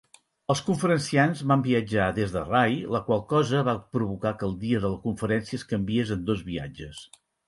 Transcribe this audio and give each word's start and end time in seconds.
Els 0.51 0.61
conferenciants 0.67 1.41
van 1.51 1.65
viatjar 1.65 2.07
des 2.15 2.31
de 2.35 2.41
Rye, 2.47 2.79
la 2.95 3.01
qual 3.09 3.21
cosa 3.33 3.61
va 3.67 3.75
provocar 3.97 4.31
que 4.39 4.47
el 4.49 4.55
dia 4.63 4.79
de 4.87 4.91
la 4.95 4.99
conferència 5.05 5.57
es 5.61 5.67
canviés 5.75 6.15
en 6.17 6.25
dos 6.31 6.43
viatges. 6.49 7.05